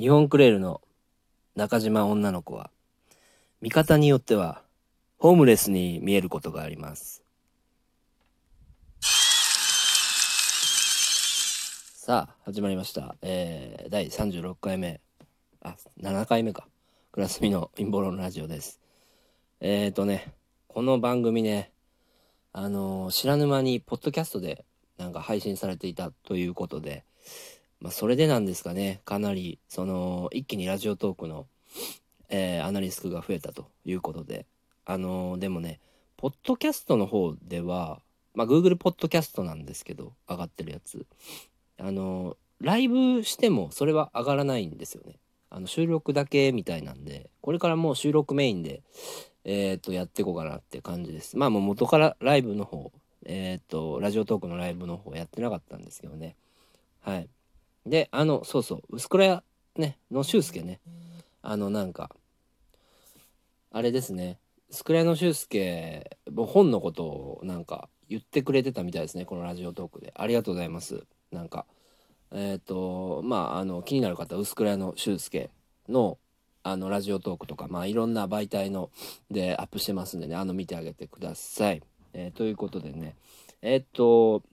[0.00, 0.80] 日本クレールの
[1.54, 2.70] 中島女の子は、
[3.60, 4.62] 見方によっては、
[5.18, 7.22] ホームレスに見えることがあります。
[11.92, 13.14] さあ、始まりました。
[13.20, 15.02] えー、第36回目。
[15.60, 16.66] あ、7回目か。
[17.12, 18.80] クラスミの陰謀論ラジオです。
[19.60, 20.32] えーとね、
[20.68, 21.72] この番組ね、
[22.54, 24.64] あのー知らぬ間にポッドキャストで
[24.96, 27.04] なんか配信されていたということで、
[27.80, 31.46] まあ、それでなんですかね、かなり、その、一気にラジオトークの、
[32.28, 34.46] えーアナリスクが増えたということで、
[34.84, 35.80] あのーでもね、
[36.16, 38.00] ポッドキャストの方では、
[38.34, 41.06] まあ、Google ポッドキャストなんですけど、上がってるやつ。
[41.78, 45.18] あのーライブしてもそれは上がらないんですよね。
[45.48, 48.82] あの、収録だけみたいなんで、これからもう収録メインで、
[49.44, 51.38] えっ、と、やっていこうかなって感じです。
[51.38, 52.92] まあもう元からライブの方、
[53.24, 56.36] えっ、と、ラジオトークのライブの方やってなかったんですけどね。
[57.00, 57.28] はい。
[57.90, 59.42] で、あの、そうそう、薄倉屋
[59.76, 60.80] ね、の修介ね、
[61.42, 62.10] あの、なんか、
[63.72, 64.38] あれですね、
[64.70, 70.12] 薄倉屋の修介、も本のことをなんか言ってくれてたみたいですね、このラジオトークで。
[70.14, 71.04] ありがとうございます。
[71.32, 71.66] なんか、
[72.30, 75.50] えっ、と、まあ、あの、気になる方、薄倉屋の修介
[75.88, 76.18] の、
[76.62, 78.90] あの、ラジオトークとか、まあ、いろんな媒体の、
[79.32, 81.82] で、アップしてますんでね、あの、見てあげてください。
[82.12, 83.16] えーということでね、
[83.62, 84.44] えっ、と、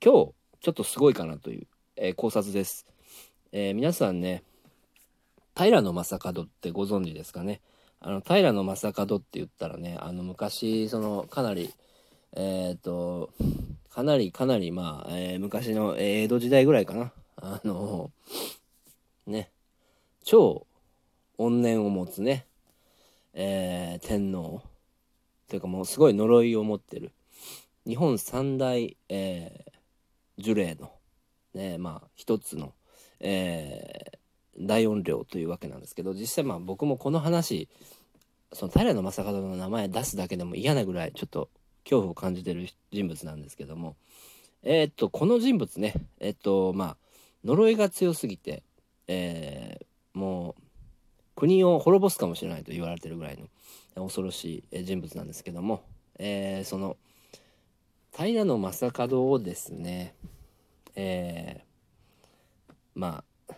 [0.00, 1.66] 今日、ちょっとすごいかなという、
[1.96, 2.86] えー考察です。
[3.52, 4.42] えー皆さんね、
[5.56, 7.60] 平野正門ってご存知ですかね？
[8.00, 11.72] あの、平野正門って言ったらね、あの、昔、その、かなり、
[12.32, 13.30] えっ、と、
[13.90, 17.12] かなりかなり、まあ、えー昔の、江戸時代ぐらいかな？
[17.36, 18.10] あの、
[19.28, 19.50] ね、
[20.24, 20.66] 超
[21.38, 22.44] 怨念を持つね、
[23.34, 24.62] えー天皇
[25.48, 27.12] というかもうすごい呪いを持ってる
[27.86, 30.90] 日本三大、えー呪霊の
[31.54, 32.72] ねまあ一つの、
[33.20, 34.18] えー
[34.56, 37.68] 大音量というわけなんですけど実際まあ僕もこの話
[38.52, 41.48] その平正門の名前出すだけでも嫌なぐらいちょっと
[41.82, 43.96] 恐怖を感じてる人物なんですけども
[44.62, 46.96] えーっとこの人物ねえっとまあ
[47.44, 48.62] 呪いが強すぎて、
[49.08, 49.84] えー
[50.14, 50.62] もう
[51.34, 53.36] 国を滅ぼすかもしれないと言われてるぐらい
[53.96, 55.82] の恐ろしい人物なんですけども、
[56.20, 56.96] えーその
[58.16, 60.14] 平野正門をですね、
[60.94, 61.64] えー
[62.94, 63.54] まあ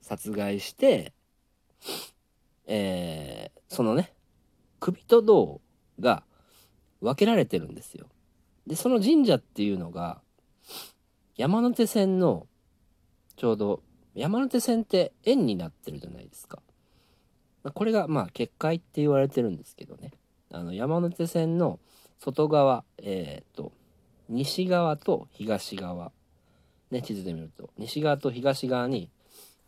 [0.00, 1.12] 殺害して、
[2.66, 4.12] えーそのね
[4.80, 5.60] 首と胴
[6.00, 6.24] が
[7.00, 8.06] 分けられてるんですよ。
[8.66, 10.20] でその神社っていうのが
[11.36, 12.46] 山手線の
[13.36, 13.82] ちょうど
[14.14, 16.60] 山手線って円になってるじゃないですか。
[17.74, 20.12] これがまあ結界って言われてるんですけどね
[20.50, 21.78] あの山手線の
[22.18, 23.72] 外側えっ、と
[24.28, 26.12] 西側と東側
[26.90, 27.70] ね地図で見ると。
[27.78, 29.10] 西側と東側に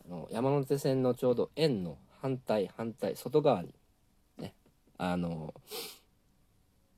[0.07, 3.75] あの山手線のちょうど円の反対反対外側に
[4.39, 4.55] ね
[4.99, 5.55] あの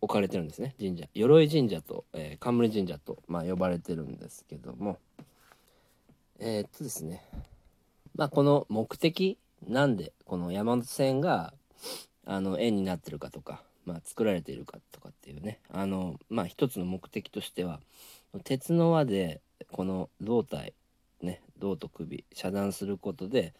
[0.00, 1.06] 置かれてるんですね神社。
[1.14, 4.98] 鎧神社と、えー冠神社と、まあ、呼ばれてるんですけども。
[6.38, 7.22] えーっとですね。
[8.14, 11.54] まあこの目的なんでこの山手線が
[12.26, 15.58] あの円になってるかとか、まあ、作られているかとかっていうね。
[15.72, 17.80] あのまあ一つの目的としては
[18.42, 20.74] 鉄の輪でこの胴体
[21.22, 23.54] ね胴と首遮断することで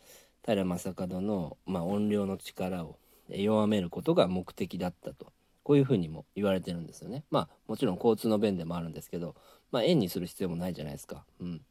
[0.44, 5.32] 平正門の、まあ、音量の力を弱めることが目的だったと。
[5.65, 7.25] こういうふうにも言われてるんですよね。
[7.31, 9.34] まあもちろん交通の便でもあるんですけど、
[9.72, 11.25] まあ、円にする必要もないじゃないですか。
[11.41, 11.62] うん。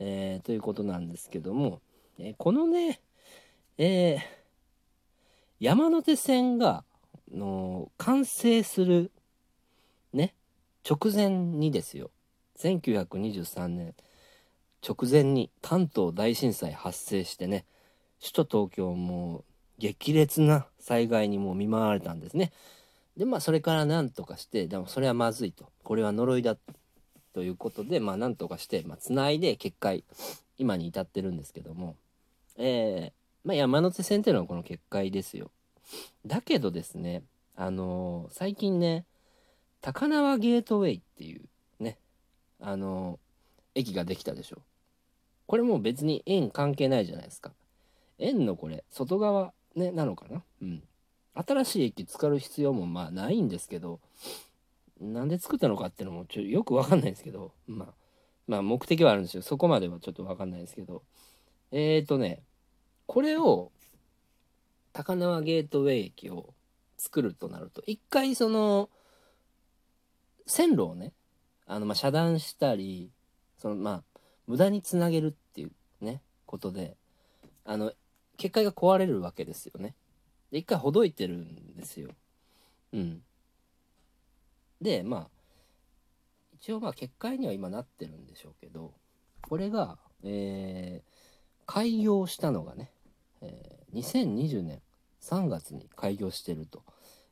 [0.00, 1.80] えーということなんですけども、
[2.18, 3.00] えーこのね
[3.78, 4.20] えー
[5.60, 6.84] 山手線が
[7.32, 9.10] の完成する
[10.12, 10.34] ね
[10.88, 12.10] 直前にですよ。
[12.58, 13.94] 1923年
[14.86, 17.64] 直前に関東大震災発生してね
[18.20, 19.44] 首都東京も
[19.78, 22.52] 激烈な災害にも見舞われたんですね。
[23.16, 25.70] でまあそれから何とかしてでもそれはまずいと。
[25.84, 26.56] これは呪いだ
[27.32, 30.04] ということでまあ何とかしてまあつないで結界
[30.58, 31.96] 今に至ってるんですけども。
[32.58, 35.50] えーまあ、山手線っていうのはこの結界ですよ。
[36.26, 37.22] だけどですね、
[37.56, 39.06] あのー最近ね、
[39.80, 41.42] 高輪ゲートウェイっていう、
[42.60, 43.18] あの
[43.74, 44.58] 駅ができたでしょ。
[45.46, 47.52] これも別に円関係ないじゃないですか。
[48.18, 50.82] 円のこれ、外側、ね、なのかなうん。
[51.34, 54.00] 新しい駅使う必要もまあないんですけど、
[55.00, 57.88] なんで作ったのかっていうのもちょよくわかんないですけど、まあ、
[58.48, 59.42] まあ目的はあるんですよ。
[59.42, 61.02] そこまではちょっとわかんないですけど、
[61.70, 62.42] えーとね、
[63.06, 63.70] これを
[64.92, 66.52] 高輪ゲートウェイ駅を
[66.96, 68.90] 作るとなると一回その
[70.46, 71.12] 線路をね
[71.68, 73.12] あのまあ遮断したり
[73.58, 75.70] そのまあ無駄につなげるっていう
[76.00, 76.96] ねことで
[77.64, 77.92] あの
[78.38, 79.94] 結界が壊れるわけですよね。
[80.50, 82.10] で、一回ほどいてるんですよ。
[82.92, 83.22] うん。
[84.80, 85.28] で、まあ、
[86.54, 88.94] 一応まあ結界には今なってるんでしょうけど、
[89.42, 91.12] これが、えー、
[91.66, 92.90] 開業したのがね、
[93.42, 94.80] えー、2020年
[95.20, 96.84] 3月に開業してると、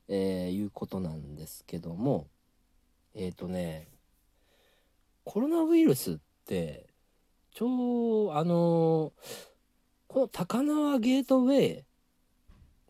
[0.08, 2.26] えー、いうことなんですけども、
[3.14, 3.88] えっ、ー、とね、
[5.26, 6.86] コロナウイルスって、
[7.52, 9.12] ちょう、あの
[10.06, 11.84] この高輪ゲートウェイ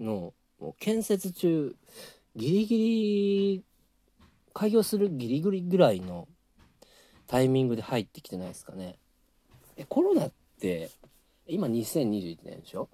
[0.04, 0.34] の
[0.78, 1.74] 建設中、
[2.36, 3.64] ギリギリ、
[4.52, 6.28] 開業するギリギリぐらいの
[7.26, 8.98] タイミングで入ってきてないですかね。
[9.78, 10.90] え、コロナって、
[11.46, 12.90] 今2021年でしょ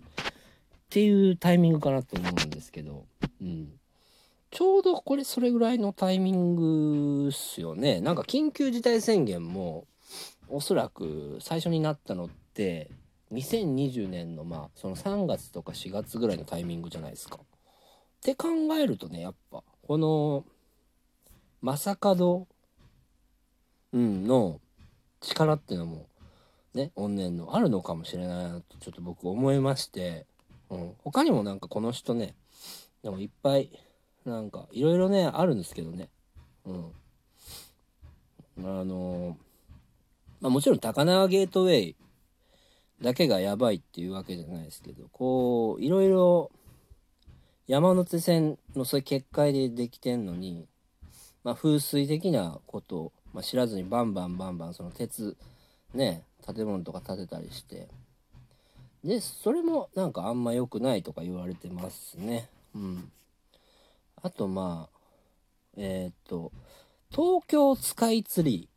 [0.90, 3.06] ていうタイミングかなと思うんですけど、
[3.42, 3.70] うん。
[4.52, 8.02] ちょうどこれそれぐらいのタイミングっすよね。
[8.02, 9.88] なんか緊急事態宣言も
[10.48, 12.92] おそらく最初になったのって
[13.32, 17.38] 2020年のまあその3月とか4月ぐらいのタイミングじゃないですか。
[17.38, 17.40] っ
[18.22, 18.50] て考
[18.80, 20.46] えるとねやっぱこの
[21.64, 22.48] 正門、
[23.94, 24.60] うん、の
[25.24, 26.08] 力っていうのも
[26.74, 30.26] ね怨念のあるのかもしれないなとちょっと僕思いまして、
[30.70, 32.36] うん、他にもなんかこの人ね
[33.04, 33.70] でもいっぱい
[34.26, 36.10] なんかいろいろねあるんですけどね。
[36.66, 36.92] うん。
[38.60, 39.36] あの
[40.40, 41.96] まあもちろん高輪ゲートウェイ
[43.02, 46.52] だけがやばいっていうわけじゃないですけどこういろいろ
[47.68, 50.68] 山手線のそういう結界でできてんのに、
[51.44, 55.36] まあ、風水的なことを、まあ、知らずにバンバンバンバンその鉄
[55.94, 57.88] ね建物とか建てたりして。
[59.04, 62.50] でそれもなんかあんま良くないとか言われてますね。
[62.74, 63.12] うん。
[64.22, 65.00] あとまあ
[65.76, 66.52] えー、っと
[67.12, 68.70] 東京スカイツリ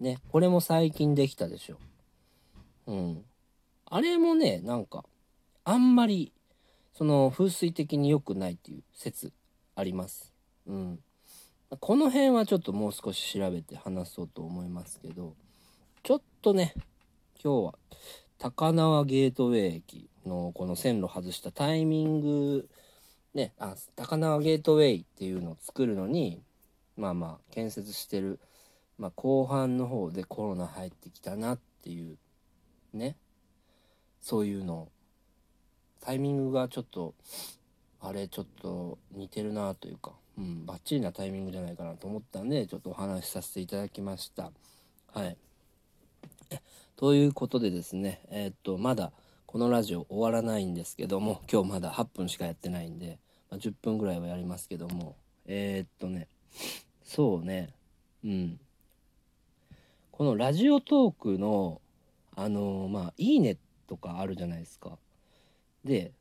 [0.00, 0.04] ー。
[0.04, 1.76] ねこれも最近できたでしょ。
[2.88, 3.24] うん。
[3.86, 5.04] あれもねなんか
[5.64, 6.32] あんまり
[6.92, 9.32] その風水的に良くないっていう説
[9.76, 10.32] あります。
[10.66, 10.98] うん。
[11.80, 15.34] この辺はちょっともう少し調べて話そうと思いますけど
[16.02, 16.74] ちょっとね
[17.42, 17.74] 今日は
[18.38, 22.68] 高輪ゲートウェイ駅のこの線路外したタイミング
[23.34, 26.42] ねあ高輪ゲートウェイっていうのを作るのに
[26.96, 28.38] まあまあ建設してる、
[28.98, 32.18] まあ、後半の方でコロナ入ってきたなっていう
[32.92, 33.16] ね
[34.20, 34.88] そういうの
[36.02, 37.14] タイミングがちょっと
[38.00, 44.50] あれちょっと似てるなというか、うん、バッチリなタイミングじゃないかなと思ったんでちょっとお話しさせていただきました。
[45.12, 45.36] はい
[47.02, 49.10] ということでですね、えー、っと、まだ
[49.46, 53.18] このラジオ終わらないんですけども、今日まだ8分しかやってないんで、
[53.50, 56.28] まあ、10分ぐらいはやりますけども、えー、っとね、
[57.02, 57.74] そうね、
[58.24, 58.60] うん。
[60.12, 61.80] このラジオトークの、
[62.36, 63.56] あのー、まあ、いいね
[63.88, 64.96] とかあるじゃないですか。
[65.84, 66.12] で、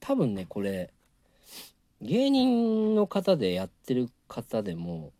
[0.00, 0.92] 多分ね、これ、
[2.02, 5.12] 芸人の方でやってる方でも、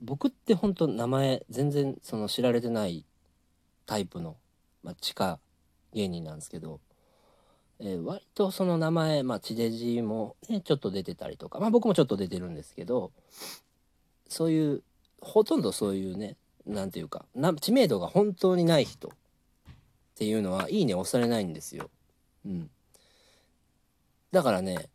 [0.00, 3.04] 僕って本当名前全然その知られてない
[3.84, 4.36] タイプの、
[4.82, 5.38] まあ、地下
[5.92, 6.80] 芸人なんですけど、
[7.78, 13.12] えー、割とその名前、まあ、地デジもね、ちょっと出てたりとか、まあ僕もちょっと出てるんですけど、
[14.28, 14.82] そういう、
[15.20, 19.10] ほとんどそういうね、なんていうか、な知名度が本当にない人っ
[20.14, 21.90] ていうのは、いいね押されないんですよ。
[22.46, 22.70] うん。
[24.32, 24.88] だからね、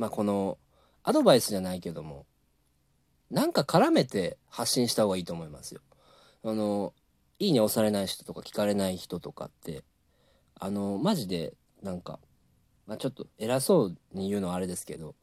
[0.00, 0.56] まあこの、
[1.02, 2.24] アドバイスじゃないけども、
[3.30, 5.82] なんか絡めて発信した方がいいと思いますよ。
[6.42, 6.94] あの、
[7.38, 9.84] いいね押されない人とか聞かれない人とかって、
[10.58, 11.52] あの、マジで
[11.82, 12.18] なんか、
[12.86, 15.16] まあ、ちょっと偉そうに言うのはあれですけど、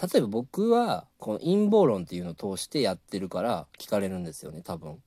[0.00, 5.02] 例えば僕はこの陰謀論っていうのを通してやってるから聞かれるんですよね、多分。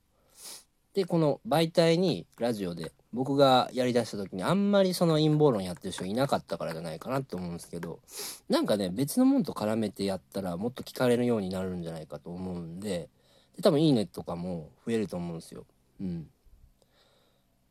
[0.96, 8.00] で、この媒体にラジオで僕がやりだした時にあんまりその陰謀論やってる人いなかったからじゃないかなって思うんですけど
[8.48, 13.10] なんかね別のもんと絡めてやったらもっと聞かれるようになるんじゃないかと思うんで
[13.56, 15.66] で多分いいねとかも増えると思うんですよ。
[16.00, 16.26] うん。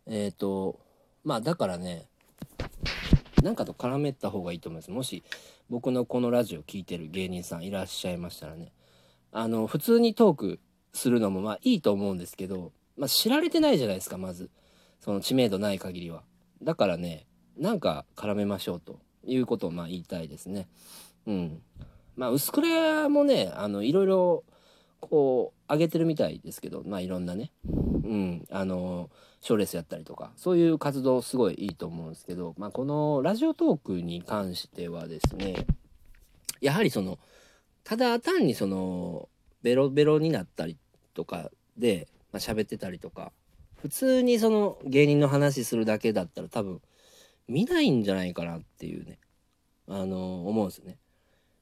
[0.06, 0.80] えっ、ー、と
[1.24, 2.06] まあだからね
[3.42, 4.92] なんかと絡めた方がいいと思います。
[4.92, 5.24] もし
[5.72, 8.72] 僕のこのラジオ聴いてる芸人さんいらっしゃいましたらね
[9.32, 10.60] あの普通にトーク
[10.94, 14.50] するのもまあいいと思うんですけど、まあ、知られてないじゃないですかまず。
[15.00, 16.24] その知名度ない限りは。
[16.64, 17.26] だからね、
[17.58, 20.68] なんか絡めましょうということをまあ言いたいですね。
[21.28, 21.62] うん。
[22.16, 24.44] まあ、薄倉もね、あの、いろいろ、
[25.02, 29.10] こう上げてるみたいですけどまあいろんなねうんあの
[29.42, 35.66] 賞レースやったりとかそういう活動すごいいいと思うんですけど、まあ、このラジオトークに関してはですね
[36.62, 37.20] やはりその
[37.84, 39.30] ただ単にその
[39.62, 40.78] ベロベロになったり
[41.14, 43.32] とかで、まあ、喋ってたりとか
[43.78, 46.82] 普通にその芸人の話するだけだったら多分
[47.48, 49.20] 見ないんじゃないかなっていうね
[49.88, 50.98] あの思うんですよね。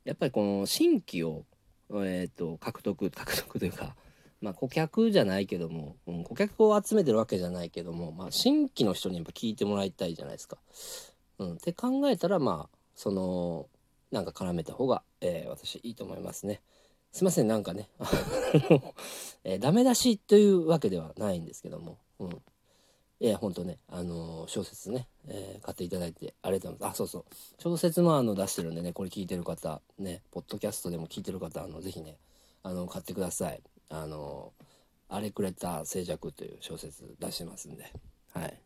[0.04, 1.46] やっぱりこの新規を、
[1.92, 3.96] えーと、獲得獲得というか、
[4.42, 10.58] まあ、顧客じゃないけども、うん、顧客を集めてるわけじゃないけども、まあ、新規の人にやっぱ聞いてもらいたいじゃないですか。
[11.38, 13.68] うん、って考えたらまあその
[14.12, 16.62] なんか絡めた方が、えー、私いいと思いますね。
[17.14, 17.88] すいませんなんかね
[19.46, 22.30] えー、ダメ出しというわけではないんですけども、うん、
[23.20, 26.96] いや、ほんとね、あのー、小説ね、えー、買っていただいてありがとうございます。
[26.96, 27.26] あ、そうそう。
[27.58, 32.18] 小説もあの出してるんでね、これ聞いてる方、ね、ポッドキャストでも聞いてる方、あの、ぜひね、
[32.64, 33.62] あの、買ってください。
[33.90, 37.92] あのー、荒れくれた静寂という小説出してますんで、
[38.34, 38.60] はい。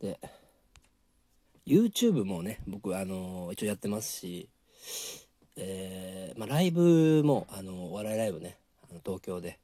[0.00, 0.18] で、
[1.66, 4.48] YouTube もね、僕、あの一応やってますし、
[5.56, 8.56] えまあ、ライブも、あのお笑いライブね、
[8.90, 9.58] あの東京で、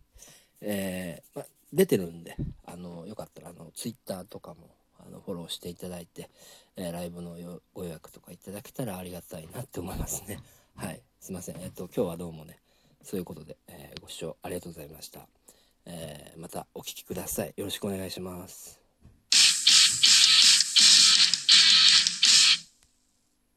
[0.61, 6.31] えまあ出てるんで、あの、よかったら、あの、ツイッターとかも、あの、フォローしていただいて、
[6.77, 7.37] えー、ライブの
[7.75, 10.41] ご予約とかいただけたらありがたいなって思いますね。
[10.77, 11.03] はい。
[11.21, 11.61] すいません。
[11.61, 12.59] えっと、今日はどうもね、
[13.03, 15.27] そういうことで、え、ご視聴ありがとうございました。
[15.85, 17.53] え、またお聴きください。
[17.57, 18.88] よろしくお願いします。